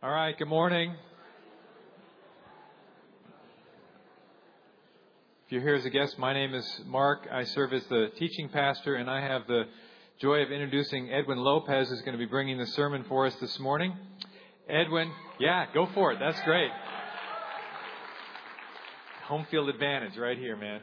[0.00, 0.94] All right, good morning.
[5.44, 7.26] If you're here as a guest, my name is Mark.
[7.32, 9.64] I serve as the teaching pastor, and I have the
[10.20, 13.58] joy of introducing Edwin Lopez, who's going to be bringing the sermon for us this
[13.58, 13.92] morning.
[14.68, 16.20] Edwin, yeah, go for it.
[16.20, 16.70] That's great.
[19.24, 20.80] Home field advantage right here, man.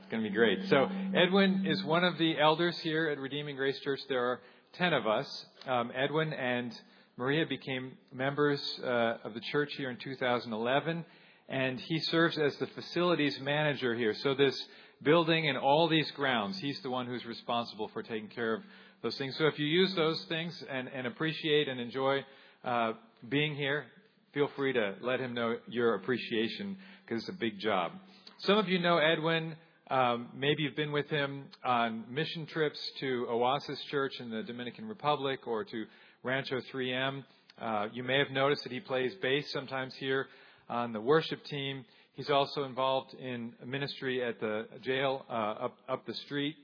[0.00, 0.68] It's going to be great.
[0.68, 4.00] So, Edwin is one of the elders here at Redeeming Grace Church.
[4.08, 4.40] There are
[4.72, 5.46] 10 of us.
[5.68, 6.76] Um, Edwin and
[7.18, 11.02] Maria became members uh, of the church here in 2011,
[11.48, 14.12] and he serves as the facilities manager here.
[14.12, 14.62] So, this
[15.02, 18.62] building and all these grounds, he's the one who's responsible for taking care of
[19.02, 19.34] those things.
[19.38, 22.22] So, if you use those things and, and appreciate and enjoy
[22.62, 22.92] uh,
[23.26, 23.86] being here,
[24.34, 26.76] feel free to let him know your appreciation
[27.06, 27.92] because it's a big job.
[28.40, 29.56] Some of you know Edwin.
[29.88, 34.88] Um, maybe you've been with him on mission trips to Oasis Church in the Dominican
[34.88, 35.84] Republic or to
[36.26, 37.24] Rancho 3M.
[37.62, 40.26] Uh, you may have noticed that he plays bass sometimes here
[40.68, 41.84] on the worship team.
[42.16, 46.56] He's also involved in ministry at the jail uh, up, up the street.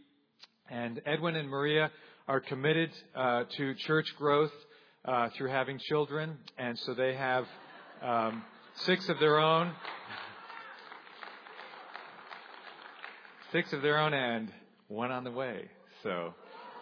[0.69, 1.93] And Edwin and Maria
[2.27, 4.51] are committed uh, to church growth
[5.05, 7.45] uh, through having children, and so they have
[8.03, 8.43] um,
[8.75, 9.71] six of their own.
[13.53, 14.53] Six of their own and
[14.89, 15.69] one on the way.
[16.03, 16.35] So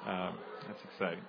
[0.06, 1.25] um, that's exciting.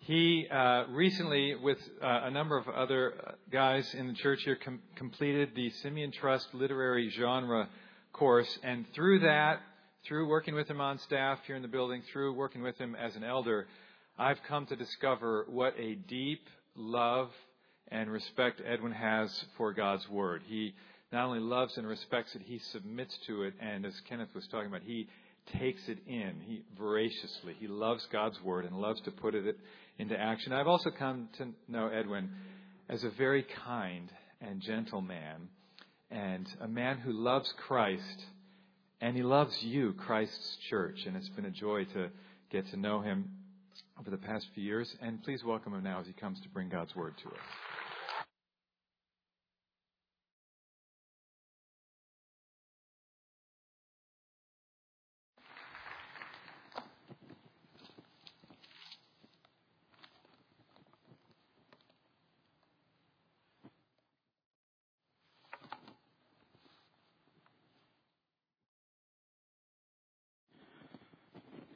[0.00, 4.56] He uh, recently, with uh, a number of other uh, guys in the church here,
[4.56, 7.68] com- completed the Simeon Trust Literary Genre
[8.12, 9.60] course, and through that,
[10.06, 13.16] through working with him on staff here in the building, through working with him as
[13.16, 13.66] an elder,
[14.18, 17.30] I've come to discover what a deep love
[17.88, 20.42] and respect Edwin has for God's Word.
[20.46, 20.74] He
[21.12, 24.68] not only loves and respects it, he submits to it, and as Kenneth was talking
[24.68, 25.08] about, he
[25.58, 27.54] takes it in he voraciously.
[27.58, 29.56] He loves God's Word and loves to put it
[29.98, 30.52] into action.
[30.52, 32.30] I've also come to know Edwin
[32.88, 34.10] as a very kind
[34.40, 35.48] and gentle man,
[36.10, 38.24] and a man who loves Christ,
[39.00, 42.10] and he loves you, Christ's church, and it's been a joy to
[42.50, 43.30] get to know him
[43.98, 44.94] over the past few years.
[45.02, 47.67] And please welcome him now as he comes to bring God's Word to us.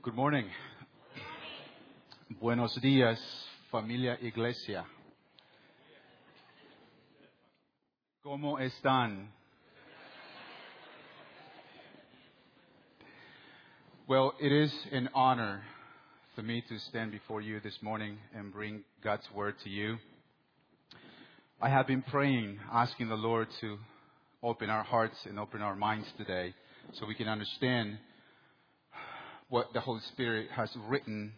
[0.02, 0.46] Good morning.
[2.40, 3.20] Buenos días,
[3.70, 4.84] familia iglesia.
[8.24, 9.28] ¿Cómo están?
[14.08, 15.62] Well, it is an honor
[16.34, 19.98] for me to stand before you this morning and bring God's word to you.
[21.60, 23.78] I have been praying, asking the Lord to
[24.42, 26.54] open our hearts and open our minds today
[26.94, 27.98] so we can understand
[29.52, 31.30] what the Holy Spirit has written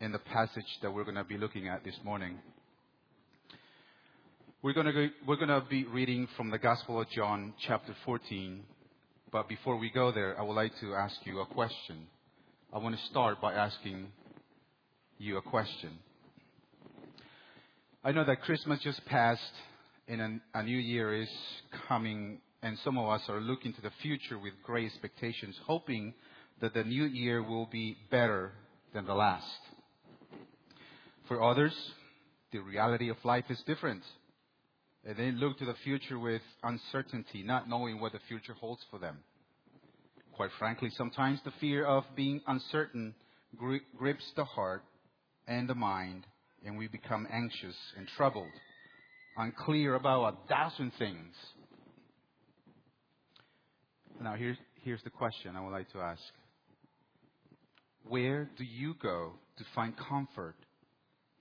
[0.00, 2.38] in the passage that we're going to be looking at this morning.
[4.62, 7.94] We're going to, go, we're going to be reading from the Gospel of John, chapter
[8.06, 8.62] 14.
[9.30, 12.06] But before we go there, I would like to ask you a question.
[12.72, 14.06] I want to start by asking
[15.18, 15.90] you a question.
[18.02, 19.42] I know that Christmas just passed
[20.08, 21.28] and a new year is
[21.86, 26.14] coming, and some of us are looking to the future with great expectations, hoping
[26.60, 28.52] that the new year will be better
[28.92, 29.44] than the last.
[31.28, 31.74] For others,
[32.52, 34.02] the reality of life is different.
[35.04, 38.98] And they look to the future with uncertainty, not knowing what the future holds for
[38.98, 39.18] them.
[40.32, 43.14] Quite frankly, sometimes the fear of being uncertain
[43.56, 44.82] gri- grips the heart
[45.46, 46.26] and the mind,
[46.64, 48.50] and we become anxious and troubled,
[49.36, 51.34] unclear about a thousand things.
[54.20, 56.22] Now, here's, here's the question I would like to ask
[58.06, 60.56] where do you go to find comfort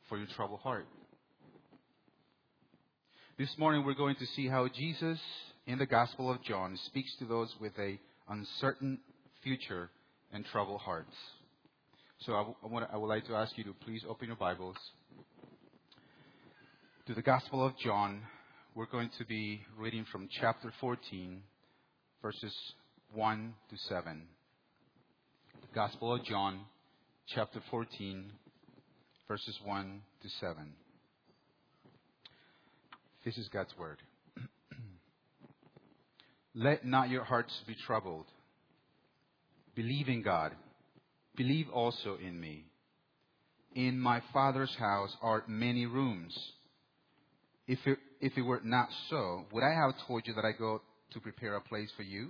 [0.09, 0.87] for your troubled heart?
[3.37, 5.19] This morning we're going to see how Jesus
[5.67, 7.99] in the Gospel of John speaks to those with a
[8.29, 8.99] uncertain
[9.43, 9.89] future
[10.33, 11.13] and troubled hearts.
[12.21, 14.37] So I, w- I, want, I would like to ask you to please open your
[14.37, 14.75] Bibles
[17.05, 18.21] to the Gospel of John.
[18.73, 21.41] We're going to be reading from chapter 14,
[22.21, 22.53] verses
[23.13, 24.23] 1 to 7.
[25.77, 26.61] Gospel of John,
[27.35, 28.31] chapter 14,
[29.27, 30.73] verses 1 to 7.
[33.23, 33.99] This is God's word.
[36.55, 38.25] Let not your hearts be troubled.
[39.75, 40.53] Believe in God.
[41.35, 42.65] Believe also in me.
[43.75, 46.35] In my Father's house are many rooms.
[47.67, 50.81] If it, if it were not so, would I have told you that I go
[51.11, 52.29] to prepare a place for you?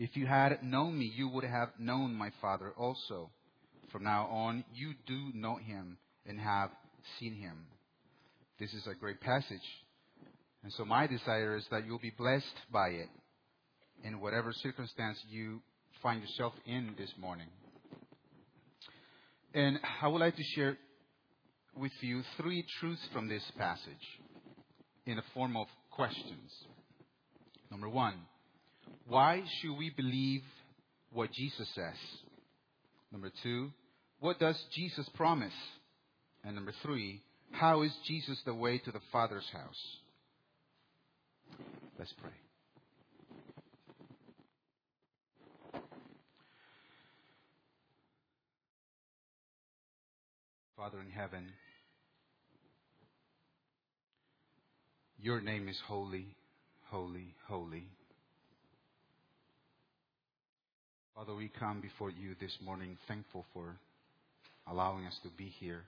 [0.00, 3.28] If you had known me, you would have known my Father also.
[3.92, 6.70] From now on, you do know him and have
[7.18, 7.66] seen him.
[8.58, 9.60] This is a great passage.
[10.62, 13.10] And so my desire is that you'll be blessed by it
[14.02, 15.60] in whatever circumstance you
[16.02, 17.48] find yourself in this morning.
[19.52, 20.78] And I would like to share
[21.76, 24.20] with you three truths from this passage
[25.04, 26.50] in the form of questions.
[27.70, 28.14] Number one,
[29.06, 30.42] why should we believe
[31.12, 31.94] what Jesus says?
[33.12, 33.70] Number two,
[34.20, 35.52] what does Jesus promise?
[36.44, 39.98] And number three, how is Jesus the way to the Father's house?
[41.98, 42.30] Let's pray.
[50.76, 51.46] Father in heaven,
[55.20, 56.28] your name is holy,
[56.88, 57.84] holy, holy.
[61.20, 63.76] Father, we come before you this morning thankful for
[64.66, 65.82] allowing us to be here.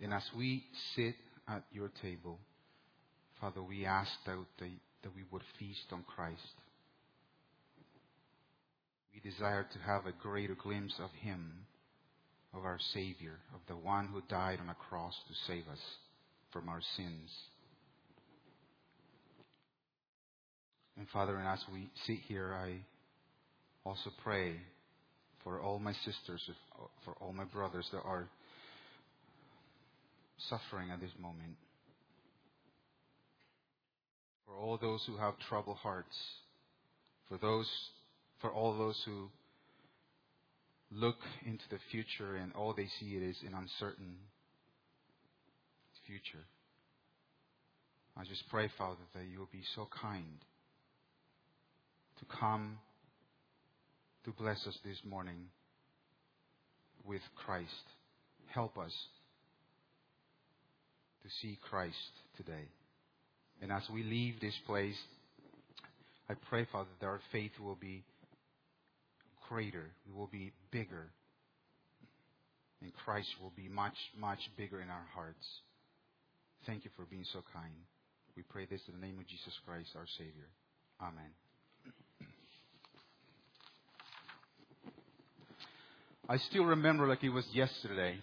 [0.00, 0.64] And as we
[0.96, 1.14] sit
[1.46, 2.40] at your table,
[3.40, 6.42] Father, we ask that, that we would feast on Christ.
[9.14, 11.52] We desire to have a greater glimpse of Him
[12.52, 15.78] of our Savior, of the one who died on a cross to save us
[16.52, 17.30] from our sins.
[20.96, 22.80] And Father, and as we sit here, I
[23.84, 24.54] also pray
[25.42, 26.42] for all my sisters,
[27.04, 28.28] for all my brothers that are
[30.48, 31.56] suffering at this moment.
[34.46, 36.16] For all those who have troubled hearts,
[37.28, 37.68] for those,
[38.40, 39.28] for all those who
[40.90, 44.16] look into the future and all they see it is an uncertain
[46.06, 46.44] future.
[48.16, 50.24] I just pray, Father, that you will be so kind
[52.18, 52.78] to come
[54.28, 55.46] to bless us this morning
[57.06, 57.86] with Christ.
[58.48, 58.92] Help us
[61.22, 61.96] to see Christ
[62.36, 62.68] today.
[63.62, 64.98] And as we leave this place,
[66.28, 68.04] I pray, Father, that our faith will be
[69.48, 69.86] greater.
[70.06, 71.06] We will be bigger.
[72.82, 75.46] And Christ will be much, much bigger in our hearts.
[76.66, 77.72] Thank you for being so kind.
[78.36, 80.48] We pray this in the name of Jesus Christ, our Savior.
[81.00, 82.27] Amen.
[86.30, 88.18] I still remember like it was yesterday.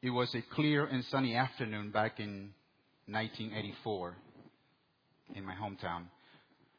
[0.00, 2.50] It was a clear and sunny afternoon back in
[3.06, 4.14] 1984
[5.34, 6.04] in my hometown.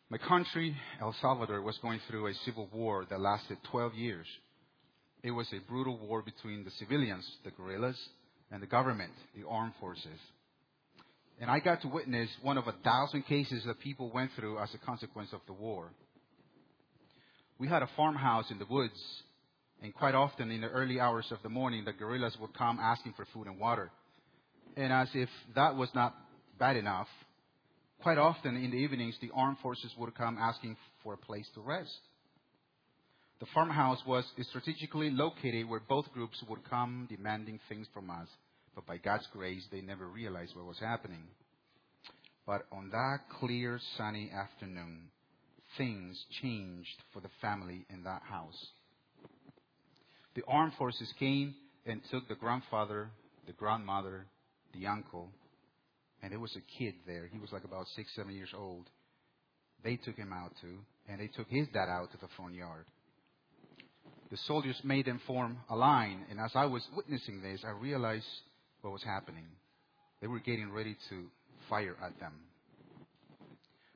[0.10, 4.26] My country, El Salvador, was going through a civil war that lasted 12 years.
[5.22, 8.00] It was a brutal war between the civilians, the guerrillas,
[8.52, 10.20] and the government, the armed forces.
[11.42, 14.74] And I got to witness one of a thousand cases that people went through as
[14.74, 15.90] a consequence of the war.
[17.60, 18.98] We had a farmhouse in the woods,
[19.82, 23.14] and quite often in the early hours of the morning, the guerrillas would come asking
[23.16, 23.92] for food and water.
[24.78, 26.16] And as if that was not
[26.60, 27.08] bad enough,
[28.02, 31.62] Quite often in the evenings, the armed forces would come asking for a place to
[31.62, 32.00] rest.
[33.40, 38.28] The farmhouse was strategically located where both groups would come demanding things from us.
[38.74, 41.24] But by God's grace, they never realized what was happening.
[42.48, 45.10] But on that clear, sunny afternoon,
[45.78, 48.66] things changed for the family in that house.
[50.36, 53.10] The armed forces came and took the grandfather,
[53.48, 54.26] the grandmother,
[54.74, 55.30] the uncle,
[56.22, 57.28] and there was a kid there.
[57.32, 58.88] He was like about six, seven years old.
[59.84, 60.78] They took him out too,
[61.10, 62.86] and they took his dad out to the front yard.
[64.30, 68.26] The soldiers made them form a line, and as I was witnessing this, I realized
[68.82, 69.48] what was happening.
[70.22, 71.26] They were getting ready to
[71.68, 72.34] fire at them.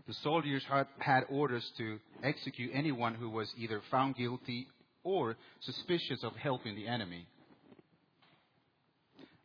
[0.07, 4.67] The soldiers had, had orders to execute anyone who was either found guilty
[5.05, 7.25] or suspicious of helping the enemy.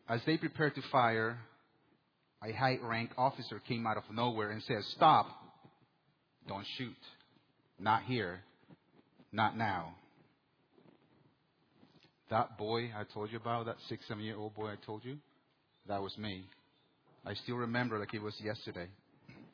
[0.09, 1.39] As they prepared to fire,
[2.43, 5.29] a high rank officer came out of nowhere and said, Stop.
[6.49, 6.97] Don't shoot.
[7.79, 8.41] Not here.
[9.31, 9.95] Not now.
[12.31, 15.19] That boy I told you about, that six, seven year old boy I told you,
[15.87, 16.45] that was me.
[17.25, 18.87] I still remember like it was yesterday.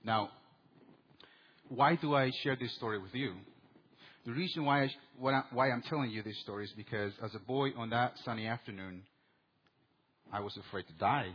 [0.04, 0.30] Now,
[1.68, 3.34] why do I share this story with you?
[4.26, 7.70] The reason why, I, why I'm telling you this story is because as a boy
[7.76, 9.02] on that sunny afternoon,
[10.32, 11.28] I was afraid to die.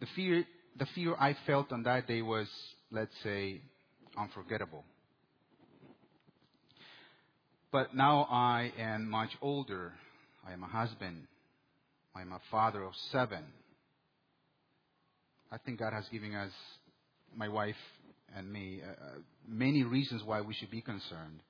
[0.00, 0.44] The fear,
[0.76, 2.48] the fear I felt on that day was,
[2.90, 3.60] let's say,
[4.18, 4.82] unforgettable.
[7.70, 9.92] But now I am much older.
[10.44, 11.28] I am a husband.
[12.12, 13.44] I am a father of seven.
[15.52, 16.50] I think God has given us,
[17.36, 17.76] my wife
[18.36, 19.08] and me, uh, uh,
[19.48, 21.40] many reasons why we should be concerned.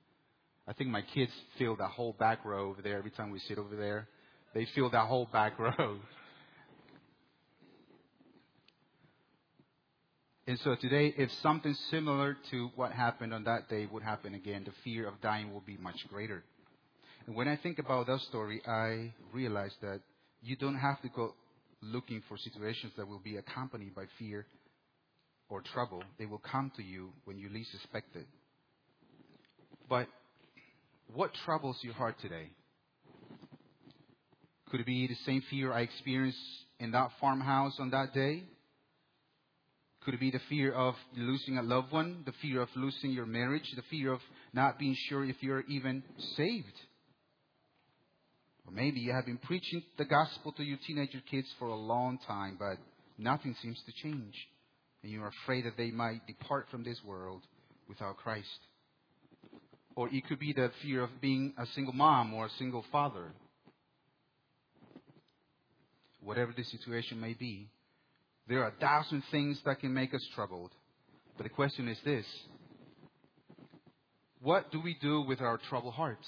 [0.67, 3.57] I think my kids fill that whole back row over there every time we sit
[3.57, 4.07] over there.
[4.53, 5.99] They fill that whole back row.
[10.47, 14.63] And so today, if something similar to what happened on that day would happen again,
[14.63, 16.41] the fear of dying will be much greater.
[17.25, 19.99] And when I think about that story, I realize that
[20.41, 21.35] you don't have to go
[21.81, 24.45] looking for situations that will be accompanied by fear
[25.49, 26.03] or trouble.
[26.19, 28.27] They will come to you when you least expect it.
[29.89, 30.07] But
[31.13, 32.49] what troubles your heart today?
[34.69, 36.37] Could it be the same fear I experienced
[36.79, 38.43] in that farmhouse on that day?
[40.03, 43.25] Could it be the fear of losing a loved one, the fear of losing your
[43.25, 44.19] marriage, the fear of
[44.53, 46.03] not being sure if you're even
[46.35, 46.65] saved?
[48.65, 52.19] Or maybe you have been preaching the gospel to your teenager kids for a long
[52.27, 52.77] time, but
[53.17, 54.33] nothing seems to change
[55.03, 57.41] and you are afraid that they might depart from this world
[57.87, 58.47] without Christ.
[59.95, 63.31] Or it could be the fear of being a single mom or a single father.
[66.21, 67.69] Whatever the situation may be,
[68.47, 70.71] there are a thousand things that can make us troubled.
[71.35, 72.25] But the question is this
[74.41, 76.27] What do we do with our troubled hearts?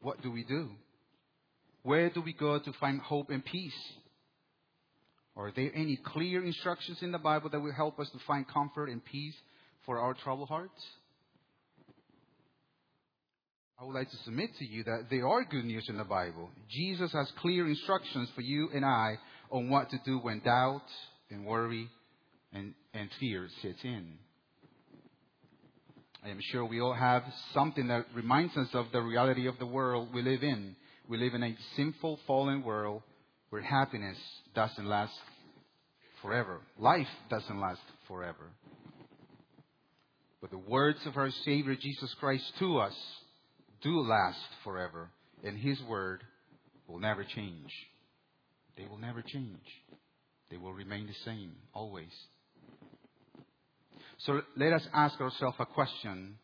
[0.00, 0.70] What do we do?
[1.82, 3.72] Where do we go to find hope and peace?
[5.36, 8.88] Are there any clear instructions in the Bible that will help us to find comfort
[8.88, 9.34] and peace
[9.84, 10.80] for our troubled hearts?
[13.80, 16.50] I would like to submit to you that there are good news in the Bible.
[16.70, 19.16] Jesus has clear instructions for you and I
[19.50, 20.86] on what to do when doubt
[21.30, 21.88] and worry
[22.52, 24.12] and, and fear sits in.
[26.24, 29.66] I am sure we all have something that reminds us of the reality of the
[29.66, 30.76] world we live in.
[31.08, 33.02] We live in a sinful, fallen world
[33.50, 34.18] where happiness
[34.54, 35.12] doesn't last
[36.22, 36.60] forever.
[36.78, 38.50] Life doesn't last forever.
[40.40, 42.94] But the words of our Savior Jesus Christ to us
[43.82, 45.08] do last forever,
[45.42, 46.22] and His word
[46.86, 47.70] will never change.
[48.76, 49.64] They will never change.
[50.50, 52.10] They will remain the same, always.
[54.18, 56.36] So let us ask ourselves a question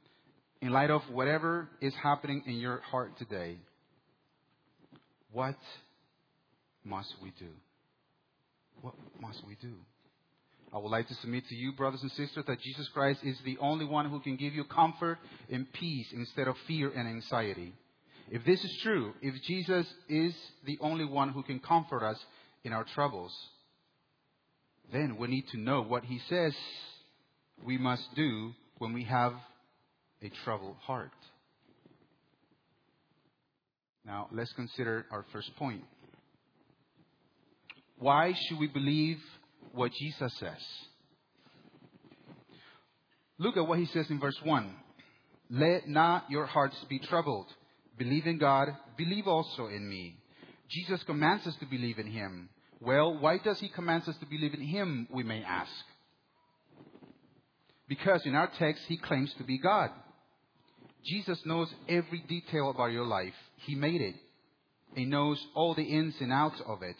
[0.60, 3.58] in light of whatever is happening in your heart today.
[5.32, 5.56] What
[6.84, 7.50] must we do?
[8.80, 9.74] What must we do?
[10.72, 13.58] I would like to submit to you, brothers and sisters, that Jesus Christ is the
[13.60, 15.18] only one who can give you comfort
[15.50, 17.72] and peace instead of fear and anxiety.
[18.30, 20.32] If this is true, if Jesus is
[20.64, 22.18] the only one who can comfort us
[22.62, 23.32] in our troubles,
[24.92, 26.54] then we need to know what he says
[27.64, 29.34] we must do when we have
[30.22, 31.10] a troubled heart.
[34.04, 35.82] Now, let's consider our first point.
[38.00, 39.18] Why should we believe
[39.72, 40.62] what Jesus says?
[43.38, 44.74] Look at what he says in verse 1.
[45.50, 47.46] Let not your hearts be troubled.
[47.98, 50.16] Believe in God, believe also in me.
[50.70, 52.48] Jesus commands us to believe in him.
[52.80, 55.70] Well, why does he command us to believe in him, we may ask?
[57.86, 59.90] Because in our text, he claims to be God.
[61.04, 63.34] Jesus knows every detail about your life.
[63.66, 64.14] He made it.
[64.94, 66.96] He knows all the ins and outs of it.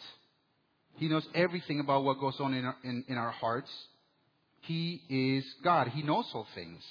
[0.97, 3.71] He knows everything about what goes on in our, in, in our hearts.
[4.61, 5.87] He is God.
[5.87, 6.81] He knows all things.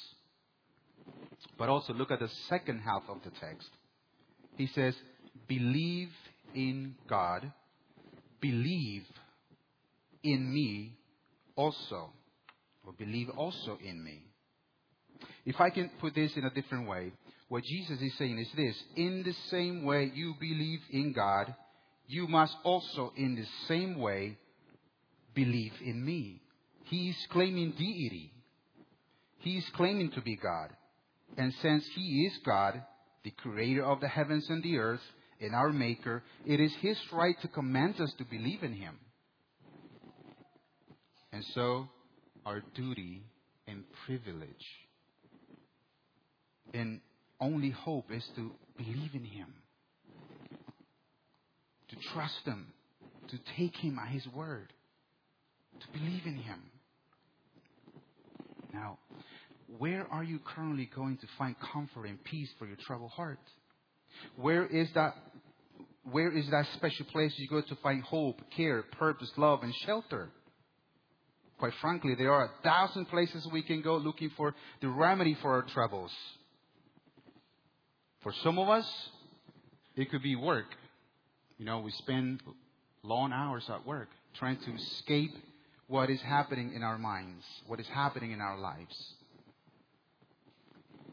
[1.59, 3.69] But also look at the second half of the text.
[4.57, 4.95] He says,
[5.47, 6.09] believe
[6.55, 7.53] in God,
[8.41, 9.05] believe
[10.23, 10.97] in me
[11.57, 12.11] also,
[12.87, 14.23] or believe also in me.
[15.45, 17.13] If I can put this in a different way,
[17.49, 21.55] what Jesus is saying is this in the same way you believe in God,
[22.11, 24.37] you must also, in the same way,
[25.33, 26.43] believe in me.
[26.87, 28.33] He is claiming deity.
[29.39, 30.71] He is claiming to be God.
[31.39, 32.83] And since He is God,
[33.23, 35.01] the creator of the heavens and the earth,
[35.41, 38.99] and our Maker, it is His right to command us to believe in Him.
[41.33, 41.89] And so,
[42.45, 43.23] our duty
[43.69, 44.67] and privilege
[46.75, 47.01] and
[47.41, 49.55] only hope is to believe in Him
[51.91, 52.67] to trust Him,
[53.31, 54.73] to take him at his word,
[55.81, 56.61] to believe in him.
[58.73, 58.99] Now,
[59.79, 63.39] where are you currently going to find comfort and peace for your troubled heart?
[64.37, 65.15] Where is that
[66.11, 70.31] where is that special place you go to find hope, care, purpose, love, and shelter?
[71.59, 75.53] Quite frankly, there are a thousand places we can go looking for the remedy for
[75.53, 76.11] our troubles.
[78.23, 78.87] For some of us,
[79.95, 80.67] it could be work.
[81.61, 82.41] You know, we spend
[83.03, 85.33] long hours at work trying to escape
[85.89, 88.97] what is happening in our minds, what is happening in our lives.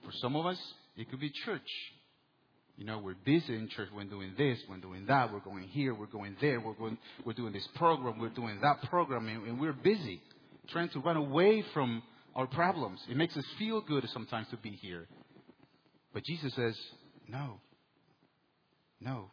[0.05, 0.57] For some of us,
[0.95, 1.67] it could be church.
[2.77, 3.89] You know, we're busy in church.
[3.93, 7.33] We're doing this, we're doing that, we're going here, we're going there, we're going, we're
[7.33, 10.21] doing this program, we're doing that program, and, and we're busy
[10.69, 12.01] trying to run away from
[12.37, 13.01] our problems.
[13.11, 15.07] It makes us feel good sometimes to be here.
[16.13, 16.77] But Jesus says,
[17.27, 17.59] no.
[19.01, 19.31] No.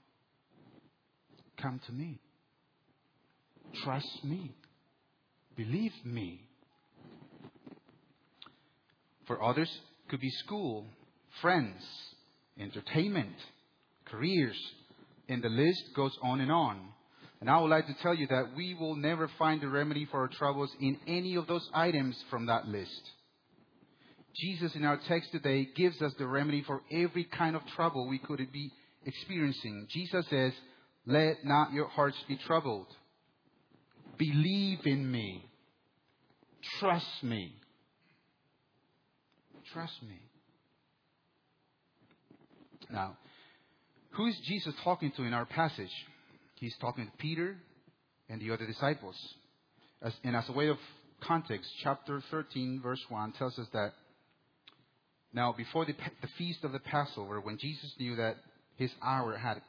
[1.61, 2.21] Come to me.
[3.85, 4.55] Trust me.
[5.57, 6.41] Believe me.
[9.27, 9.71] For others,
[10.09, 10.85] could be school,
[11.41, 11.83] friends,
[12.59, 13.35] entertainment,
[14.05, 14.59] careers,
[15.29, 16.81] and the list goes on and on.
[17.41, 20.21] And I would like to tell you that we will never find the remedy for
[20.21, 23.11] our troubles in any of those items from that list.
[24.37, 28.19] Jesus in our text today gives us the remedy for every kind of trouble we
[28.19, 28.71] could be
[29.07, 29.87] experiencing.
[29.91, 30.53] Jesus says,
[31.07, 32.87] Let not your hearts be troubled.
[34.17, 35.45] Believe in me.
[36.79, 37.55] Trust me.
[39.73, 40.21] Trust me.
[42.91, 43.17] Now,
[44.11, 45.91] who is Jesus talking to in our passage?
[46.57, 47.57] He's talking to Peter
[48.29, 49.17] and the other disciples.
[50.01, 50.79] As, and as a way of
[51.21, 53.95] context, chapter 13, verse 1 tells us that
[55.35, 58.37] now, before the, the feast of the Passover, when Jesus knew that
[58.77, 59.61] his hour had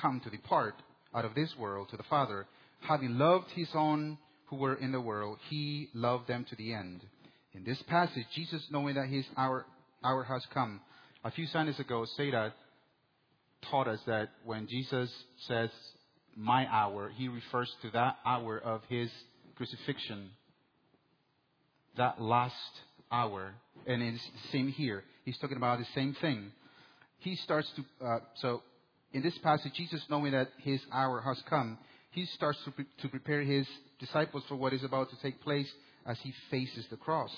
[0.00, 0.74] come to depart
[1.14, 2.46] out of this world to the Father,
[2.80, 7.02] having loved his own who were in the world, he loved them to the end.
[7.54, 9.66] In this passage, Jesus, knowing that his hour,
[10.04, 10.80] hour has come,
[11.24, 12.52] a few Sundays ago, Seda
[13.70, 15.10] taught us that when Jesus
[15.46, 15.70] says,
[16.36, 19.10] my hour, he refers to that hour of his
[19.56, 20.30] crucifixion,
[21.96, 22.54] that last
[23.12, 23.54] hour.
[23.86, 25.04] And it's the same here.
[25.24, 26.52] He's talking about the same thing.
[27.18, 28.62] He starts to, uh, so
[29.12, 31.78] in this passage, Jesus, knowing that his hour has come,
[32.10, 33.66] he starts to, pre- to prepare his
[33.98, 35.68] disciples for what is about to take place
[36.06, 37.30] as he faces the cross.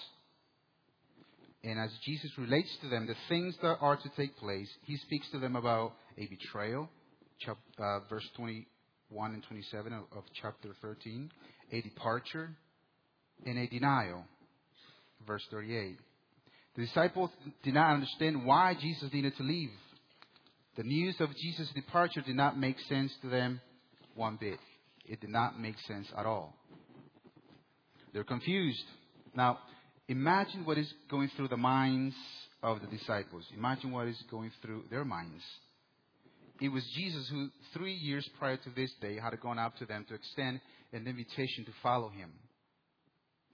[1.65, 5.31] And as Jesus relates to them the things that are to take place, he speaks
[5.31, 6.91] to them about a betrayal,
[7.41, 11.31] chap, uh, verse 21 and 27 of, of chapter 13,
[11.71, 12.51] a departure,
[13.47, 14.25] and a denial,
[15.27, 15.99] verse 38.
[16.77, 17.31] The disciples
[17.63, 19.71] did not understand why Jesus needed to leave.
[20.77, 23.61] The news of Jesus' departure did not make sense to them
[24.15, 24.59] one bit.
[25.05, 26.57] It did not make sense at all.
[28.15, 28.85] They're confused.
[29.35, 29.59] Now,
[30.09, 32.15] imagine what is going through the minds
[32.63, 33.45] of the disciples.
[33.57, 35.43] Imagine what is going through their minds.
[36.61, 40.07] It was Jesus who, three years prior to this day, had gone up to them
[40.09, 40.61] to extend
[40.93, 42.31] an invitation to follow him.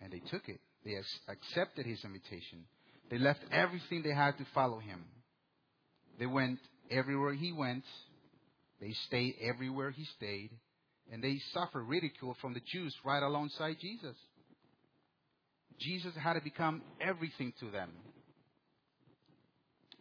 [0.01, 0.61] And they took it.
[0.85, 0.95] They
[1.27, 2.65] accepted his invitation.
[3.11, 5.05] They left everything they had to follow him.
[6.19, 6.59] They went
[6.91, 7.85] everywhere he went.
[8.81, 10.51] They stayed everywhere he stayed.
[11.11, 14.17] And they suffered ridicule from the Jews right alongside Jesus.
[15.79, 17.91] Jesus had to become everything to them.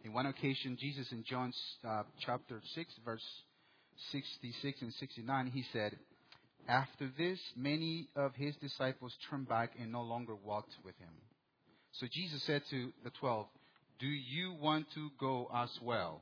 [0.04, 1.52] In one occasion, Jesus in John
[1.86, 3.24] uh, chapter 6, verse
[4.12, 5.96] 66 and 69, he said,
[6.68, 11.12] After this, many of his disciples turned back and no longer walked with him.
[11.92, 13.46] So Jesus said to the twelve,
[13.98, 16.20] Do you want to go as well?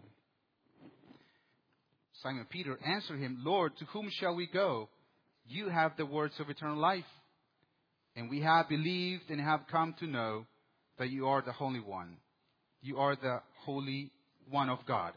[2.23, 4.89] Simon Peter answered him, Lord, to whom shall we go?
[5.47, 7.05] You have the words of eternal life.
[8.15, 10.47] And we have believed and have come to know
[10.99, 12.17] that you are the Holy One.
[12.81, 14.11] You are the Holy
[14.49, 15.13] One of God.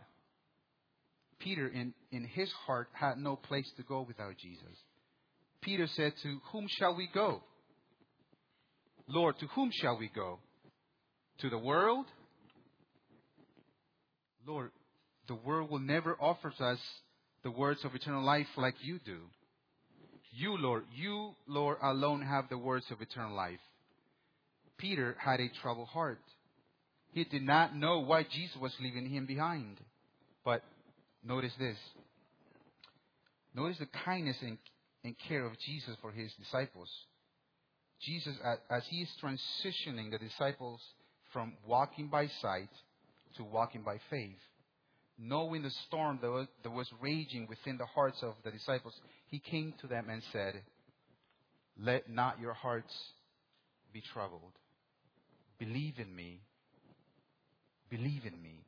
[1.39, 4.75] Peter, in, in his heart, had no place to go without Jesus.
[5.62, 7.41] Peter said, To whom shall we go?
[9.07, 10.39] Lord, to whom shall we go?
[11.39, 12.05] To the world?
[14.45, 14.71] Lord,
[15.30, 16.80] the world will never offer us
[17.44, 19.20] the words of eternal life like you do.
[20.32, 23.60] You, Lord, you, Lord, alone have the words of eternal life.
[24.78, 26.20] Peter had a troubled heart.
[27.13, 29.78] He did not know why Jesus was leaving him behind.
[30.44, 30.63] But
[31.24, 31.78] notice this.
[33.56, 34.58] Notice the kindness and,
[35.04, 36.89] and care of Jesus for his disciples.
[38.02, 38.36] Jesus,
[38.70, 40.82] as he is transitioning the disciples
[41.34, 42.70] from walking by sight
[43.38, 44.38] to walking by faith,
[45.19, 48.93] knowing the storm that was, that was raging within the hearts of the disciples,
[49.27, 50.62] he came to them and said,
[51.77, 52.93] Let not your hearts
[53.91, 54.53] be troubled.
[55.60, 56.41] Believe in me.
[57.89, 58.63] Believe in me.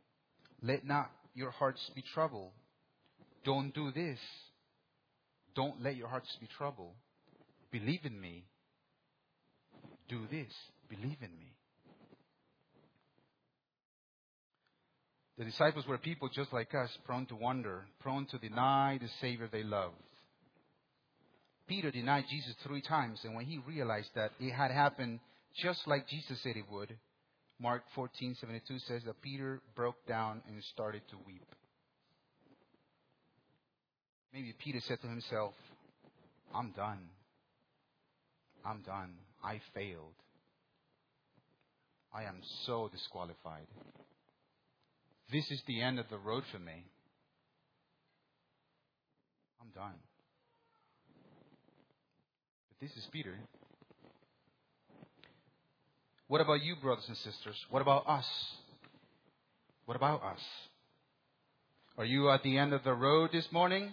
[0.62, 2.52] Let not your hearts be troubled.
[3.46, 4.20] Don't do this.
[5.56, 6.94] Don't let your hearts be troubled.
[7.72, 8.46] Believe in me.
[10.10, 10.52] Do this.
[10.90, 11.56] Believe in me.
[15.42, 19.50] The disciples were people just like us, prone to wonder, prone to deny the Savior
[19.52, 19.96] they loved.
[21.68, 25.20] Peter denied Jesus three times, and when he realized that it had happened
[25.60, 26.96] just like Jesus said it would,
[27.60, 31.56] Mark 14:72 says that Peter broke down and started to weep.
[34.32, 35.56] Maybe Peter said to himself,
[36.54, 37.10] I'm done.
[38.64, 39.16] I'm done.
[39.44, 40.14] I failed.
[42.14, 43.66] I am so disqualified.
[45.32, 46.84] This is the end of the road for me.
[49.62, 49.96] I'm done.
[52.68, 53.36] But this is Peter.
[56.28, 57.56] What about you, brothers and sisters?
[57.70, 58.28] What about us?
[59.86, 60.40] What about us?
[61.98, 63.90] Are you at the end of the road this morning?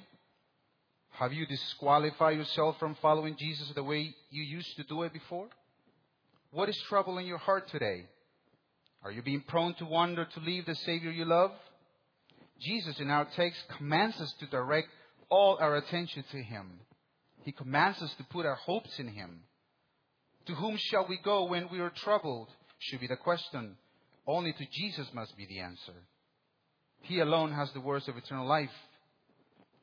[1.10, 5.46] Have you disqualified yourself from following Jesus the way you used to do it before?
[6.50, 8.06] What is troubling your heart today?
[9.02, 11.52] Are you being prone to wander to leave the Savior you love?
[12.60, 14.88] Jesus in our text commands us to direct
[15.30, 16.80] all our attention to Him.
[17.44, 19.40] He commands us to put our hopes in Him.
[20.46, 22.48] To whom shall we go when we are troubled?
[22.78, 23.76] Should be the question.
[24.26, 25.94] Only to Jesus must be the answer.
[27.02, 28.70] He alone has the words of eternal life.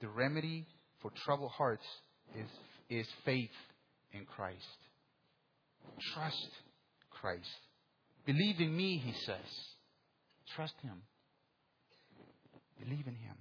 [0.02, 0.66] The remedy
[1.02, 1.86] for troubled hearts
[2.36, 2.50] is,
[2.90, 3.50] is faith
[4.12, 4.60] in Christ.
[6.14, 6.50] Trust
[7.10, 7.65] Christ.
[8.26, 9.38] Believe in me, he says.
[10.56, 11.02] Trust him.
[12.80, 13.36] Believe in him.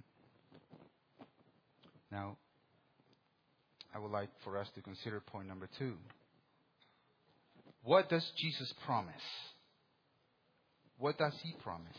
[2.11, 2.37] Now,
[3.93, 5.95] I would like for us to consider point number two.
[7.83, 9.13] What does Jesus promise?
[10.97, 11.97] What does he promise?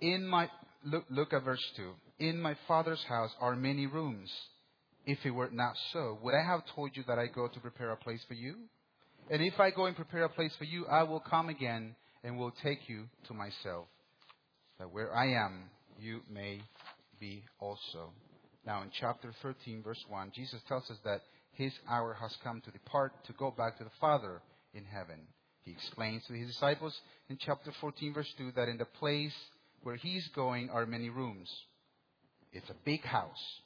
[0.00, 0.48] In my
[0.84, 1.90] look, look at verse 2.
[2.18, 4.30] In my father's house are many rooms.
[5.06, 7.90] If it were not so, would I have told you that I go to prepare
[7.90, 8.56] a place for you?
[9.30, 12.38] And if I go and prepare a place for you, I will come again and
[12.38, 13.86] will take you to myself,
[14.78, 16.60] that where I am, you may
[17.20, 18.12] be also.
[18.66, 22.70] Now, in chapter 13, verse 1, Jesus tells us that his hour has come to
[22.70, 24.42] depart, to go back to the Father
[24.74, 25.20] in heaven.
[25.62, 26.94] He explains to his disciples
[27.28, 29.34] in chapter 14, verse 2, that in the place
[29.82, 31.50] where he's going are many rooms.
[32.52, 33.60] It's a big house.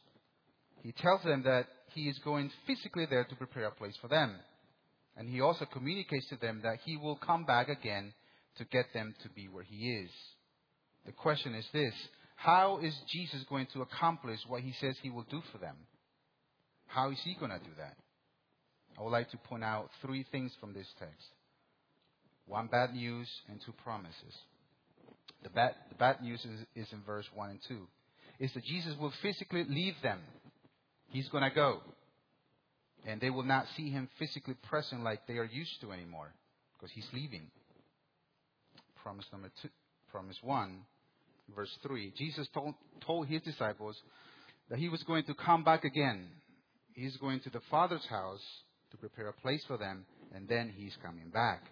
[0.82, 4.36] He tells them that he is going physically there to prepare a place for them.
[5.18, 8.14] And he also communicates to them that he will come back again
[8.56, 10.10] to get them to be where he is.
[11.06, 11.92] The question is this
[12.36, 15.74] How is Jesus going to accomplish what he says he will do for them?
[16.86, 17.96] How is he going to do that?
[18.96, 21.26] I would like to point out three things from this text
[22.46, 24.34] one bad news and two promises.
[25.42, 27.86] The bad, the bad news is, is in verse 1 and 2.
[28.40, 30.18] Is that Jesus will physically leave them.
[31.10, 31.82] He's going to go
[33.08, 36.30] and they will not see him physically present like they are used to anymore
[36.74, 37.50] because he's leaving.
[39.02, 39.70] Promise number two,
[40.12, 40.80] promise one,
[41.56, 42.12] verse three.
[42.18, 42.74] Jesus told,
[43.06, 43.96] told his disciples
[44.68, 46.28] that he was going to come back again.
[46.92, 48.42] He's going to the Father's house
[48.90, 51.62] to prepare a place for them, and then he's coming back.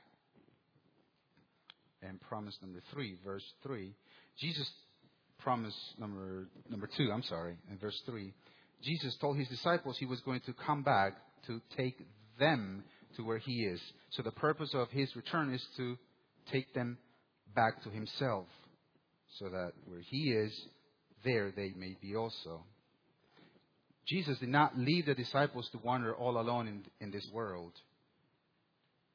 [2.01, 3.95] And promise number three, verse three.
[4.39, 4.71] Jesus
[5.41, 8.33] promise number number two, I'm sorry, in verse three.
[8.83, 11.15] Jesus told his disciples he was going to come back
[11.47, 11.99] to take
[12.39, 12.85] them
[13.17, 13.81] to where he is.
[14.11, 15.97] So the purpose of his return is to
[16.53, 16.99] take them
[17.55, 18.47] back to himself,
[19.39, 20.53] so that where he is,
[21.25, 22.65] there they may be also.
[24.07, 27.73] Jesus did not leave the disciples to wander all alone in, in this world.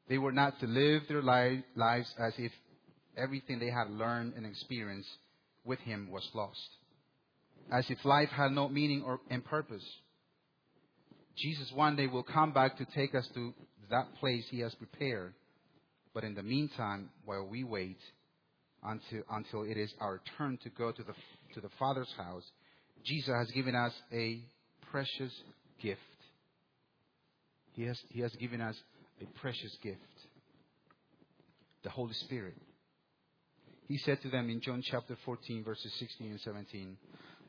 [0.10, 2.52] They were not to live their li- lives as if
[3.16, 5.10] everything they had learned and experienced
[5.64, 6.60] with him was lost
[7.72, 9.84] as if life had no meaning or and purpose.
[11.42, 13.54] Jesus one day will come back to take us to
[13.90, 15.34] that place he has prepared.
[16.14, 17.98] But in the meantime, while we wait
[18.84, 21.14] until, until it is our turn to go to the,
[21.54, 22.44] to the Father's house,
[23.04, 24.42] Jesus has given us a
[24.92, 25.34] precious
[25.82, 26.00] gift.
[27.74, 28.76] He has, he has given us
[29.22, 30.02] a precious gift
[31.84, 32.56] the Holy Spirit.
[33.88, 36.98] He said to them in John chapter 14, verses 16 and 17,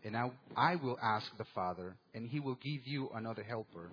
[0.05, 3.93] and I, I will ask the Father, and he will give you another helper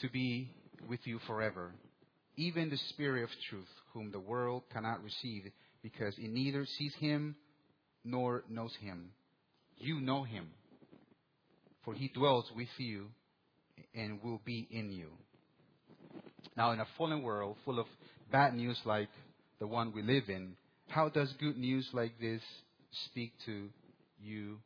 [0.00, 0.50] to be
[0.88, 1.72] with you forever,
[2.36, 5.50] even the Spirit of truth, whom the world cannot receive,
[5.82, 7.34] because it neither sees him
[8.04, 9.10] nor knows him.
[9.78, 10.48] you know him,
[11.84, 13.06] for he dwells with you
[13.94, 15.08] and will be in you.
[16.56, 17.86] Now, in a fallen world full of
[18.30, 19.08] bad news like
[19.58, 20.56] the one we live in,
[20.88, 22.42] how does good news like this
[23.06, 23.68] speak to
[24.22, 24.58] you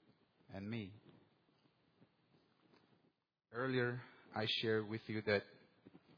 [0.55, 0.93] and me?
[3.53, 4.01] Earlier,
[4.35, 5.43] I shared with you that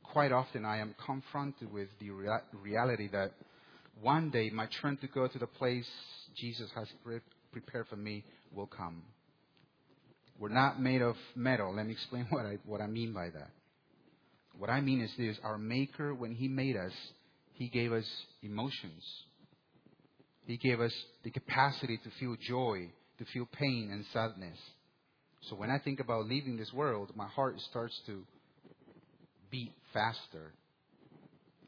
[0.03, 3.33] quite often I am confronted with the rea- reality that
[4.01, 5.87] one day my turn to go to the place
[6.37, 7.20] Jesus has pre-
[7.53, 9.03] prepared for me will come.
[10.38, 11.75] We're not made of metal.
[11.75, 13.51] Let me explain what I, what I mean by that.
[14.59, 16.92] What I mean is this our Maker, when He made us,
[17.55, 18.07] He gave us
[18.42, 19.03] emotions.
[20.46, 20.92] He gave us
[21.25, 24.59] the capacity to feel joy, to feel pain and sadness.
[25.48, 28.24] So when I think about leaving this world, my heart starts to
[29.50, 30.52] beat faster.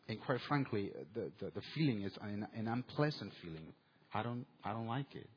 [0.09, 3.73] And quite frankly, the, the, the feeling is an, an unpleasant feeling.
[4.13, 5.29] I don't, I don't like it.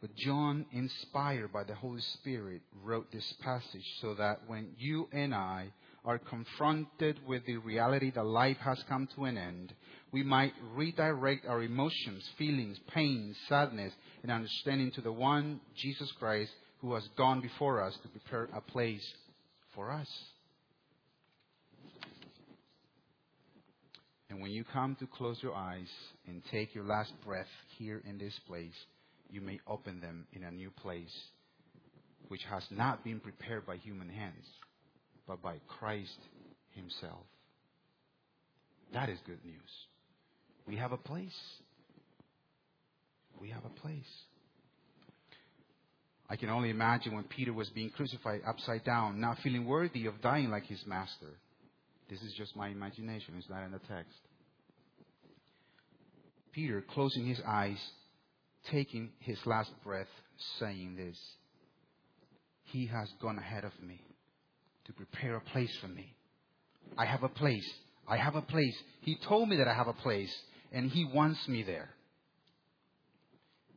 [0.00, 5.34] But John, inspired by the Holy Spirit, wrote this passage so that when you and
[5.34, 5.72] I
[6.04, 9.74] are confronted with the reality that life has come to an end,
[10.12, 16.50] we might redirect our emotions, feelings, pain, sadness, and understanding to the one, Jesus Christ,
[16.80, 19.06] who has gone before us to prepare a place
[19.74, 20.08] for us.
[24.30, 25.88] And when you come to close your eyes
[26.26, 28.74] and take your last breath here in this place,
[29.28, 31.14] you may open them in a new place
[32.28, 34.46] which has not been prepared by human hands,
[35.30, 36.18] but by Christ
[36.70, 37.24] Himself.
[38.92, 39.70] That is good news.
[40.66, 41.38] We have a place.
[43.40, 44.10] We have a place.
[46.28, 50.20] I can only imagine when Peter was being crucified upside down, not feeling worthy of
[50.20, 51.38] dying like his master.
[52.08, 54.18] This is just my imagination, it's not in the text.
[56.52, 57.78] Peter, closing his eyes,
[58.68, 60.10] taking his last breath,
[60.58, 61.16] saying this
[62.64, 64.02] He has gone ahead of me
[64.90, 66.14] to prepare a place for me.
[66.98, 67.68] I have a place.
[68.08, 68.76] I have a place.
[69.02, 70.34] He told me that I have a place,
[70.72, 71.90] and He wants me there.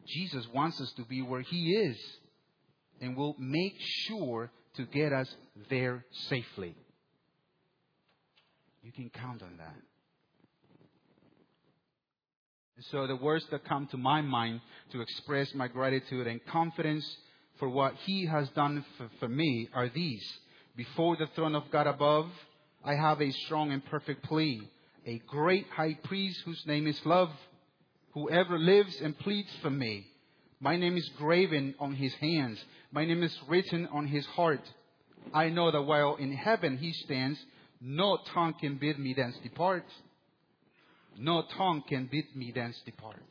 [0.08, 1.98] Jesus wants us to be where He is
[3.00, 3.76] and will make
[4.08, 5.34] sure to get us
[5.70, 6.76] there safely.
[8.82, 9.76] You can count on that.
[12.92, 17.06] So the words that come to my mind to express my gratitude and confidence
[17.60, 20.26] for what He has done for, for, me are these.
[20.76, 22.30] Before the throne of God above,
[22.84, 24.68] I have a strong and perfect plea.
[25.06, 27.30] A great high priest whose name is love,
[28.14, 30.08] whoever lives and pleads for me.
[30.60, 32.64] My name is graven on his hands.
[32.92, 34.62] My name is written on his heart.
[35.34, 37.40] I know that while in heaven he stands,
[37.80, 39.86] no tongue can bid me thence depart.
[41.18, 43.22] No tongue can bid me thence depart.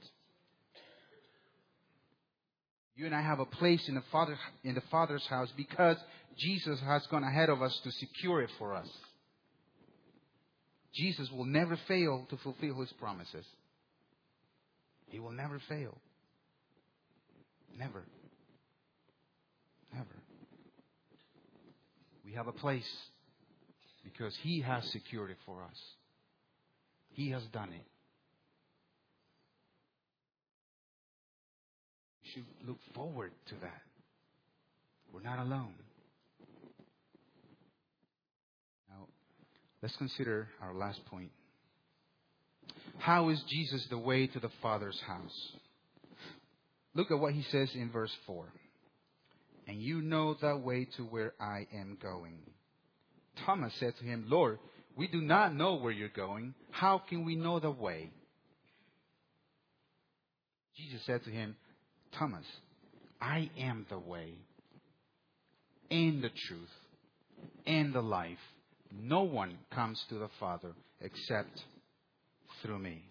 [3.03, 5.97] You and I have a place in the, Father, in the Father's house because
[6.39, 8.87] Jesus has gone ahead of us to secure it for us.
[10.95, 13.45] Jesus will never fail to fulfill his promises.
[15.09, 15.99] He will never fail.
[17.77, 18.05] Never.
[19.93, 20.07] Never.
[22.25, 22.89] We have a place
[24.05, 25.77] because he has secured it for us.
[27.15, 27.85] He has done it.
[32.22, 33.83] We should look forward to that.
[35.13, 35.75] We're not alone.
[38.89, 39.07] Now,
[39.83, 41.31] let's consider our last point.
[42.99, 45.53] How is Jesus the way to the Father's house?
[46.95, 48.45] Look at what he says in verse 4.
[49.67, 52.39] And you know the way to where I am going.
[53.47, 54.59] Thomas said to him, Lord,
[54.97, 56.55] we do not know where you're going.
[56.71, 58.11] How can we know the way?
[60.77, 61.57] Jesus said to him,
[62.19, 62.47] Thomas,
[63.21, 64.35] I am the way
[65.91, 66.71] and the truth
[67.67, 68.39] and the life.
[68.91, 71.63] No one comes to the Father except
[72.63, 73.03] through me.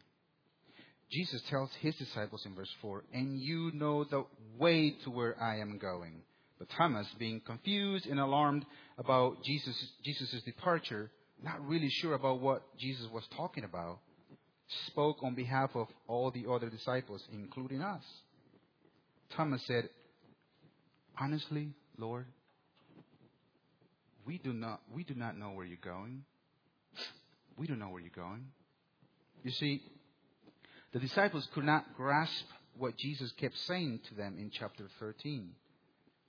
[1.12, 4.26] Jesus tells his disciples in verse 4, And you know the
[4.58, 6.22] way to where I am going.
[6.58, 8.66] But Thomas, being confused and alarmed
[8.98, 11.12] about Jesus' Jesus' departure,
[11.44, 14.00] not really sure about what Jesus was talking about,
[14.88, 18.04] spoke on behalf of all the other disciples, including us.
[19.36, 19.90] Thomas said,
[21.20, 22.26] Honestly, Lord,
[24.26, 26.24] we do not, we do not know where you're going.
[27.58, 28.46] We don't know where you're going.
[29.44, 29.82] You see,
[30.94, 32.46] the disciples could not grasp
[32.78, 35.52] what Jesus kept saying to them in chapter 13.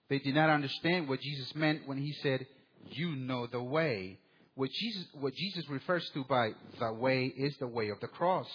[0.09, 2.47] They did not understand what Jesus meant when he said,
[2.91, 4.19] You know the way.
[4.55, 8.49] What Jesus, what Jesus refers to by the way is the way of the cross.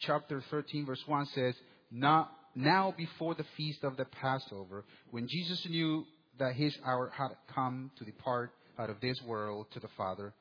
[0.00, 1.54] Chapter 13, verse 1 says,
[1.90, 6.04] Not, now before the feast of the Passover, when Jesus knew
[6.38, 10.32] that his hour had come to depart out of this world to the Father,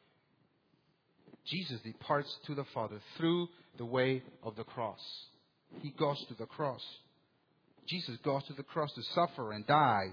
[1.46, 3.48] Jesus departs to the Father through
[3.78, 5.00] the way of the cross.
[5.82, 6.82] He goes to the cross.
[7.88, 10.08] Jesus goes to the cross to suffer and die,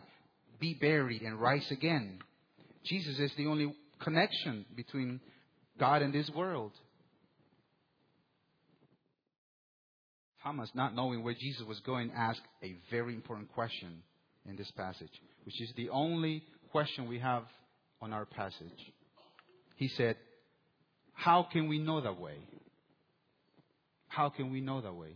[0.59, 2.19] be buried, and rise again.
[2.85, 5.21] Jesus is the only connection between
[5.79, 6.73] God and this world.
[10.43, 14.03] Thomas, not knowing where Jesus was going, asked a very important question
[14.49, 15.11] in this passage,
[15.45, 17.45] which is the only question we have
[18.01, 18.93] on our passage.
[19.77, 20.17] He said,
[21.13, 22.37] How can we know the way?
[24.09, 25.15] How can we know the way?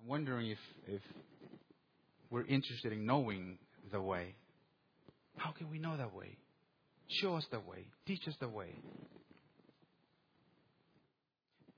[0.00, 1.02] I'm wondering if, if
[2.30, 3.58] we're interested in knowing
[3.92, 4.34] the way.
[5.36, 6.36] How can we know the way?
[7.08, 7.86] Show us the way.
[8.06, 8.74] Teach us the way.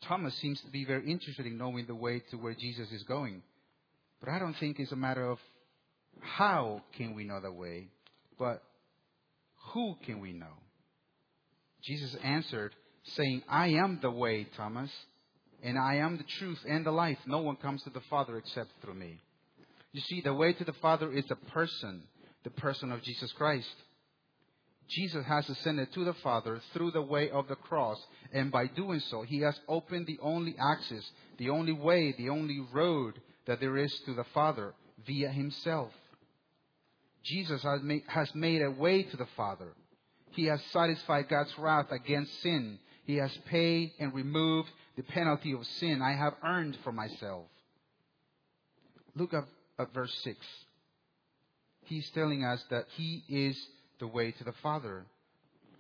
[0.07, 3.43] Thomas seems to be very interested in knowing the way to where Jesus is going.
[4.21, 5.39] But I don't think it's a matter of
[6.21, 7.89] how can we know the way,
[8.39, 8.63] but
[9.73, 10.47] who can we know?
[11.85, 12.75] Jesus answered,
[13.17, 14.91] saying, I am the way, Thomas,
[15.63, 17.19] and I am the truth and the life.
[17.27, 19.21] No one comes to the Father except through me.
[19.93, 22.03] You see, the way to the Father is a person,
[22.45, 23.67] the person of Jesus Christ.
[24.89, 27.99] Jesus has ascended to the Father through the way of the cross,
[28.33, 31.05] and by doing so, he has opened the only access,
[31.37, 34.75] the only way, the only road that there is to the Father
[35.07, 35.93] via himself.
[37.23, 39.69] Jesus has made, has made a way to the Father.
[40.33, 42.79] He has satisfied God's wrath against sin.
[43.05, 47.47] He has paid and removed the penalty of sin I have earned for myself.
[49.15, 49.45] Look at,
[49.79, 50.39] at verse 6.
[51.85, 53.59] He's telling us that He is
[54.01, 55.05] the way to the Father.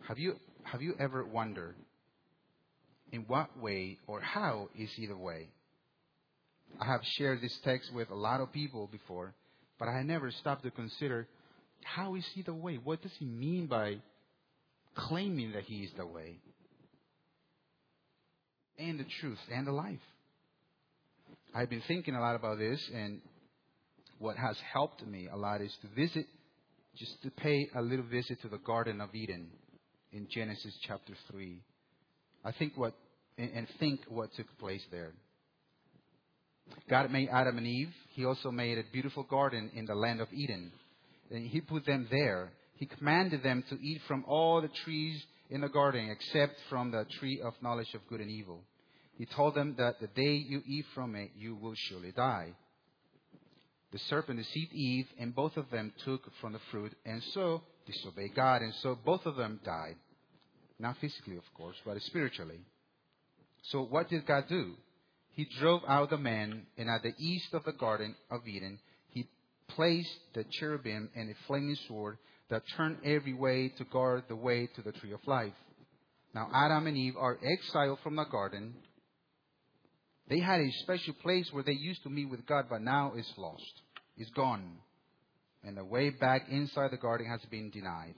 [0.06, 1.74] Have you, have you ever wondered
[3.12, 5.48] in what way or how is He the way?
[6.80, 9.34] I have shared this text with a lot of people before,
[9.78, 11.26] but I never stopped to consider
[11.82, 12.78] how is He the way?
[12.82, 13.98] What does He mean by
[14.94, 16.38] claiming that He is the way?
[18.78, 19.98] And the truth and the life.
[21.54, 23.20] I've been thinking a lot about this, and
[24.18, 26.26] what has helped me a lot is to visit
[26.98, 29.48] just to pay a little visit to the Garden of Eden
[30.12, 31.62] in Genesis chapter 3.
[32.44, 32.94] I think what,
[33.36, 35.12] and think what took place there.
[36.90, 37.92] God made Adam and Eve.
[38.14, 40.72] He also made a beautiful garden in the land of Eden.
[41.30, 42.50] And He put them there.
[42.74, 47.06] He commanded them to eat from all the trees in the garden except from the
[47.18, 48.60] tree of knowledge of good and evil.
[49.16, 52.54] He told them that the day you eat from it, you will surely die.
[53.90, 58.34] The serpent deceived Eve, and both of them took from the fruit, and so disobeyed
[58.34, 59.96] God, and so both of them died.
[60.78, 62.60] Not physically, of course, but spiritually.
[63.62, 64.74] So what did God do?
[65.32, 68.78] He drove out the man, and at the east of the Garden of Eden,
[69.10, 69.26] he
[69.68, 72.18] placed the cherubim and a flaming sword
[72.50, 75.52] that turned every way to guard the way to the tree of life.
[76.34, 78.74] Now Adam and Eve are exiled from the garden,
[80.28, 83.32] they had a special place where they used to meet with God, but now it's
[83.38, 83.82] lost.
[84.16, 84.78] It's gone.
[85.64, 88.14] And the way back inside the garden has been denied.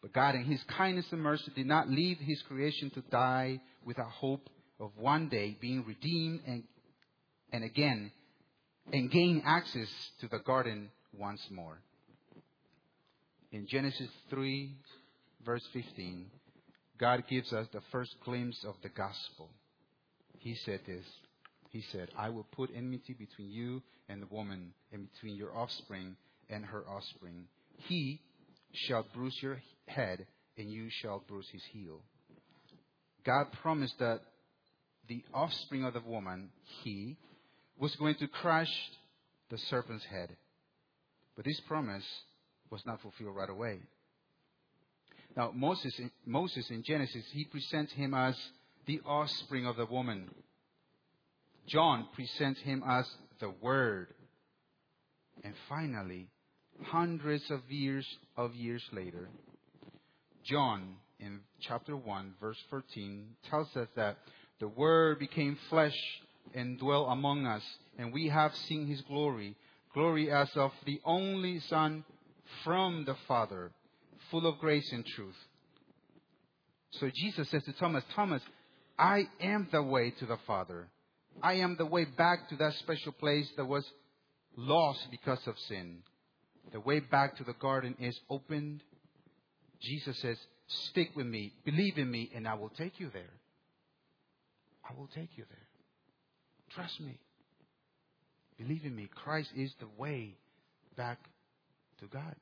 [0.00, 4.10] But God, in His kindness and mercy, did not leave His creation to die without
[4.10, 6.62] hope of one day being redeemed and,
[7.52, 8.12] and again
[8.92, 9.88] and gain access
[10.20, 11.78] to the garden once more.
[13.50, 14.76] In Genesis 3,
[15.44, 16.26] verse 15,
[16.98, 19.48] God gives us the first glimpse of the gospel
[20.44, 21.04] he said this.
[21.70, 26.16] He said, I will put enmity between you and the woman, and between your offspring
[26.50, 27.46] and her offspring.
[27.88, 28.20] He
[28.74, 30.26] shall bruise your head,
[30.58, 32.00] and you shall bruise his heel.
[33.24, 34.20] God promised that
[35.08, 36.50] the offspring of the woman,
[36.82, 37.16] he,
[37.78, 38.70] was going to crush
[39.50, 40.36] the serpent's head.
[41.36, 42.04] But this promise
[42.68, 43.78] was not fulfilled right away.
[45.34, 48.36] Now, Moses, Moses in Genesis, he presents him as
[48.86, 50.30] the offspring of the woman.
[51.66, 53.08] John presents him as
[53.40, 54.08] the Word.
[55.42, 56.28] And finally,
[56.82, 58.06] hundreds of years
[58.36, 59.28] of years later,
[60.44, 64.18] John in chapter 1 verse 14 tells us that
[64.60, 65.96] the Word became flesh
[66.54, 67.62] and dwelt among us,
[67.98, 69.56] and we have seen his glory,
[69.92, 72.04] glory as of the only Son
[72.62, 73.72] from the Father,
[74.30, 75.36] full of grace and truth.
[76.92, 78.42] So Jesus says to Thomas, Thomas,
[78.98, 80.88] I am the way to the Father.
[81.42, 83.84] I am the way back to that special place that was
[84.56, 85.98] lost because of sin.
[86.72, 88.82] The way back to the garden is opened.
[89.80, 93.34] Jesus says, Stick with me, believe in me, and I will take you there.
[94.88, 95.68] I will take you there.
[96.74, 97.18] Trust me.
[98.58, 99.08] Believe in me.
[99.14, 100.36] Christ is the way
[100.96, 101.18] back
[102.00, 102.34] to God.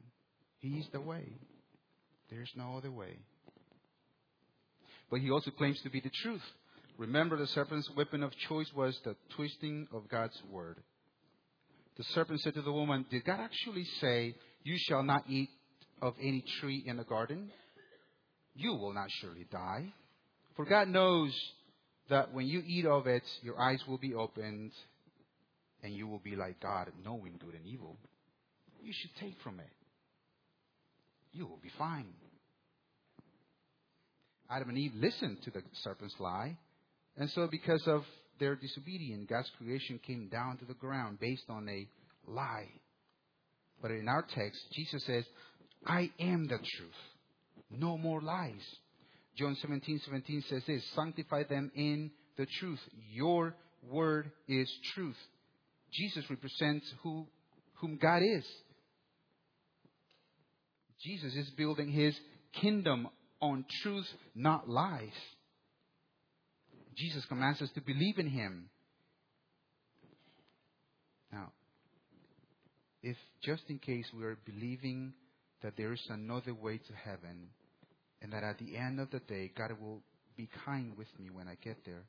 [0.59, 1.25] He is the way.
[2.31, 3.19] There's no other way.
[5.11, 6.43] But he also claims to be the truth.
[7.03, 10.79] Remember, the serpent's weapon of choice was the twisting of God's word.
[11.97, 15.51] The serpent said to the woman, Did God actually say, You shall not eat
[16.01, 17.51] of any tree in the garden?
[18.55, 19.93] You will not surely die.
[20.55, 21.37] For God knows
[22.09, 24.71] that when you eat of it, your eyes will be opened
[25.83, 27.97] and you will be like God, knowing good and evil.
[28.81, 29.73] You should take from it.
[31.33, 32.15] You will be fine.
[34.49, 36.57] Adam and Eve listened to the serpent's lie,
[37.17, 38.03] and so because of
[38.39, 41.87] their disobedience, God's creation came down to the ground based on a
[42.31, 42.69] lie.
[43.81, 45.25] But in our text, Jesus says,
[45.87, 46.91] I am the truth.
[47.71, 48.63] No more lies.
[49.37, 52.81] John 17, 17 says this, sanctify them in the truth.
[53.13, 53.55] Your
[53.91, 55.17] word is truth.
[55.93, 57.27] Jesus represents who,
[57.75, 58.47] whom God is.
[61.03, 62.15] Jesus is building his
[62.61, 63.09] kingdom
[63.41, 65.09] on truth, not lies.
[66.97, 68.69] Jesus commands us to believe in him.
[71.33, 71.53] Now,
[73.03, 75.15] if just in case we are believing
[75.63, 77.49] that there is another way to heaven,
[78.21, 80.03] and that at the end of the day, God will
[80.37, 82.05] be kind with me when I get there,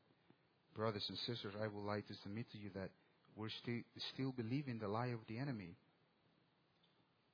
[0.76, 2.90] brothers and sisters, I would like to submit to you that
[3.36, 3.82] we're still,
[4.14, 5.76] still believing the lie of the enemy.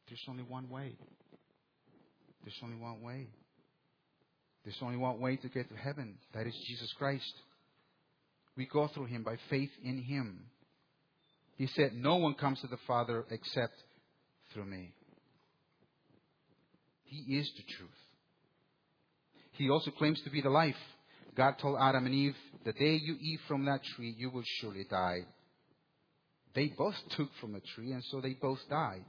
[0.08, 0.96] There's only one way.
[2.44, 3.28] There's only one way.
[4.64, 6.18] There's only one way to get to heaven.
[6.34, 7.34] That is Jesus Christ.
[8.58, 10.42] We go through Him by faith in Him.
[11.56, 13.74] He said, No one comes to the Father except
[14.54, 14.94] through me.
[17.04, 17.90] He is the truth.
[19.54, 20.76] He also claims to be the life.
[21.36, 22.36] God told Adam and Eve,
[22.66, 25.20] The day you eat from that tree, you will surely die.
[26.54, 29.06] They both took from the tree, and so they both died.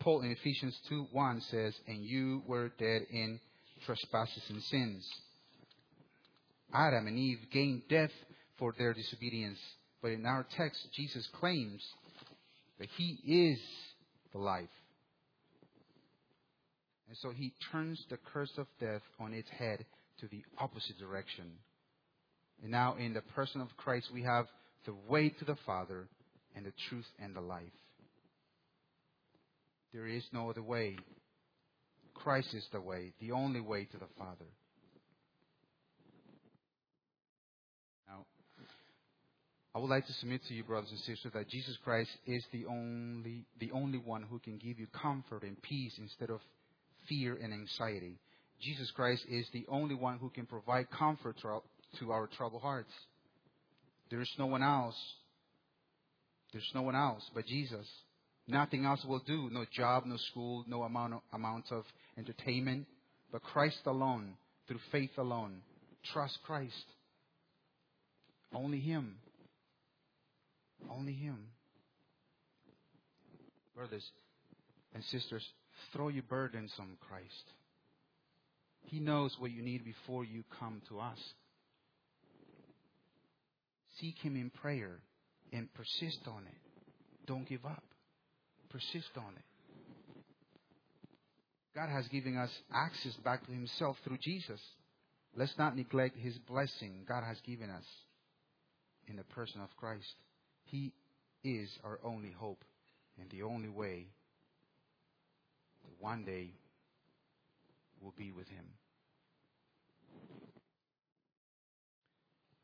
[0.00, 3.38] Paul in Ephesians 2 1 says, And you were dead in
[3.86, 5.08] trespasses and sins.
[6.74, 8.10] Adam and Eve gained death
[8.58, 9.58] for their disobedience.
[10.00, 11.82] But in our text, Jesus claims
[12.78, 13.58] that He is
[14.32, 14.68] the life.
[17.08, 19.84] And so He turns the curse of death on its head
[20.20, 21.52] to the opposite direction.
[22.62, 24.46] And now, in the person of Christ, we have
[24.86, 26.08] the way to the Father
[26.54, 27.62] and the truth and the life.
[29.92, 30.96] There is no other way.
[32.14, 34.46] Christ is the way, the only way to the Father.
[38.08, 38.26] Now,
[39.74, 42.66] I would like to submit to you, brothers and sisters, that Jesus Christ is the
[42.66, 46.40] only, the only one who can give you comfort and peace instead of
[47.08, 48.18] fear and anxiety.
[48.60, 51.62] Jesus Christ is the only one who can provide comfort to our,
[51.98, 52.92] to our troubled hearts.
[54.10, 54.96] There is no one else.
[56.52, 57.86] There's no one else but Jesus.
[58.48, 59.48] Nothing else will do.
[59.50, 61.84] No job, no school, no amount of, amount of
[62.18, 62.86] entertainment.
[63.30, 64.34] But Christ alone,
[64.68, 65.62] through faith alone.
[66.12, 66.84] Trust Christ.
[68.54, 69.16] Only Him.
[70.90, 71.38] Only Him.
[73.74, 74.04] Brothers
[74.94, 75.44] and sisters,
[75.92, 77.44] throw your burdens on Christ.
[78.86, 81.18] He knows what you need before you come to us.
[84.00, 84.98] Seek Him in prayer
[85.52, 87.26] and persist on it.
[87.26, 87.84] Don't give up.
[88.72, 89.44] Persist on it.
[91.74, 94.60] God has given us access back to Himself through Jesus.
[95.36, 97.84] Let's not neglect His blessing God has given us
[99.08, 100.14] in the person of Christ.
[100.64, 100.92] He
[101.44, 102.64] is our only hope
[103.20, 104.06] and the only way
[105.82, 106.52] that one day
[108.00, 108.64] we'll be with Him.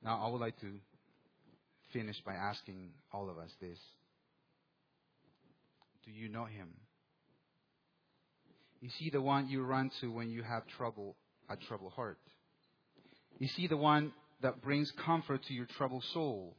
[0.03, 0.73] Now, I would like to
[1.93, 3.79] finish by asking all of us this
[6.09, 6.69] Do you know Him?
[8.81, 11.17] Is He the one you run to when you have trouble,
[11.51, 12.19] a troubled heart?
[13.41, 16.57] Is He the one that brings comfort to your troubled soul?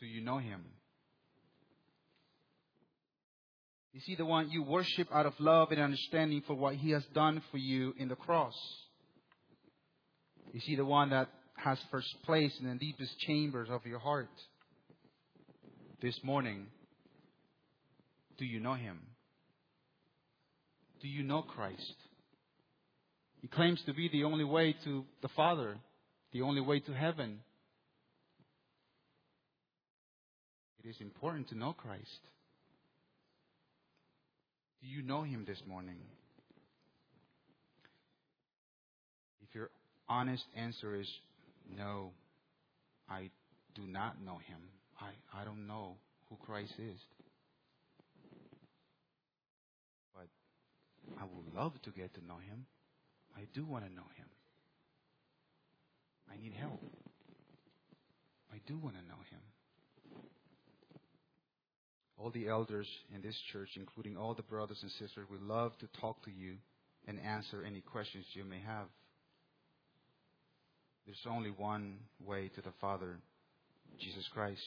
[0.00, 0.64] Do you know Him?
[3.92, 7.04] Is He the one you worship out of love and understanding for what He has
[7.14, 8.56] done for you in the cross?
[10.54, 14.30] Is He the one that has first place in the deepest chambers of your heart?
[16.04, 16.66] This morning,
[18.36, 18.98] do you know Him?
[21.00, 21.94] Do you know Christ?
[23.40, 25.78] He claims to be the only way to the Father,
[26.34, 27.40] the only way to heaven.
[30.84, 32.20] It is important to know Christ.
[34.82, 35.96] Do you know Him this morning?
[39.42, 39.70] If you're
[40.06, 41.08] honest answer is
[41.74, 42.10] no,
[43.08, 43.30] I
[43.74, 44.58] do not know him.
[45.00, 45.96] I, I don't know
[46.28, 46.98] who Christ is.
[50.14, 50.28] But
[51.18, 52.66] I would love to get to know him.
[53.36, 54.26] I do want to know him.
[56.30, 56.80] I need help.
[58.52, 59.40] I do want to know him.
[62.16, 65.88] All the elders in this church, including all the brothers and sisters, would love to
[66.00, 66.54] talk to you
[67.06, 68.86] and answer any questions you may have.
[71.04, 73.18] There's only one way to the Father,
[74.00, 74.60] Jesus Christ.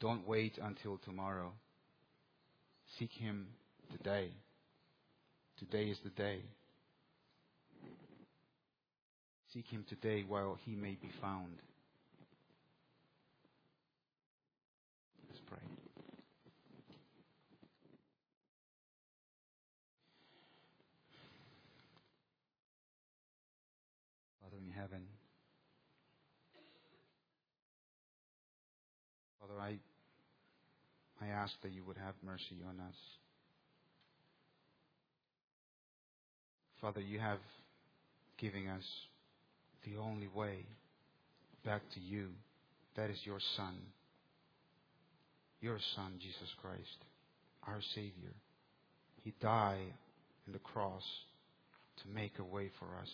[0.00, 1.52] Don't wait until tomorrow.
[2.98, 3.46] Seek Him
[3.96, 4.30] today.
[5.58, 6.40] Today is the day.
[9.52, 11.56] Seek Him today while He may be found.
[15.28, 15.58] Let's pray.
[24.40, 25.02] Father in heaven,
[29.52, 29.76] Father,
[31.20, 32.94] I, I ask that you would have mercy on us.
[36.80, 37.38] Father, you have
[38.38, 38.84] given us
[39.84, 40.64] the only way
[41.64, 42.28] back to you.
[42.96, 43.74] That is your Son.
[45.60, 47.04] Your Son, Jesus Christ,
[47.66, 48.34] our Savior.
[49.22, 49.94] He died
[50.46, 51.04] on the cross
[52.02, 53.08] to make a way for us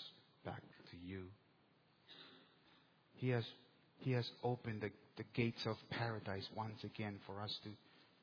[0.44, 1.24] back to you.
[3.14, 3.44] He has,
[3.98, 7.70] he has opened the, the gates of paradise once again for us to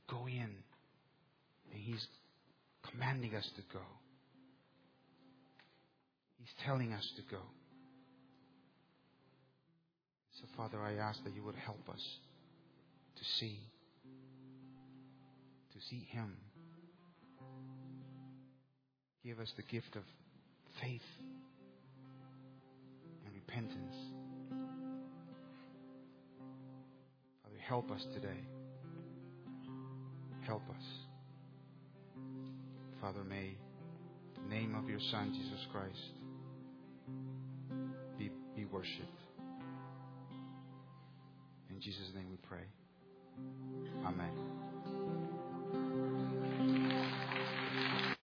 [0.10, 0.50] go in.
[1.72, 2.08] And He's
[2.90, 3.84] commanding us to go.
[6.40, 7.42] He's telling us to go.
[10.40, 12.02] So, Father, I ask that you would help us
[13.18, 13.60] to see,
[15.74, 16.38] to see Him.
[19.24, 20.04] Give us the gift of
[20.82, 21.02] faith
[23.26, 24.15] and repentance.
[27.68, 28.40] Help us today.
[30.46, 30.84] Help us.
[33.02, 33.56] Father, may
[34.36, 35.98] the name of your Son, Jesus Christ,
[38.20, 39.20] be, be worshipped.
[41.72, 42.66] In Jesus' name we pray.
[44.06, 44.32] Amen.